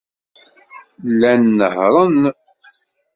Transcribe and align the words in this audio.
Llan 1.11 1.43
nehhṛen. 1.57 2.19